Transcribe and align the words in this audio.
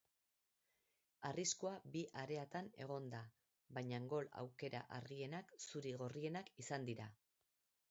Arriskua 1.27 1.73
bi 1.95 2.01
areatan 2.21 2.71
egon 2.87 3.05
da, 3.13 3.21
baina 3.79 4.01
gol-aukera 4.15 4.83
argienak 5.01 5.55
zuri-gorrienak 5.69 6.53
izan 6.67 6.91
dira. 6.93 7.11